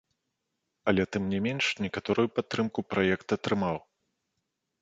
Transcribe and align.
Але 0.91 1.03
тым 1.15 1.23
не 1.33 1.39
менш, 1.47 1.65
некаторую 1.87 2.27
падтрымку 2.39 2.79
праект 2.95 3.27
атрымаў. 3.37 3.75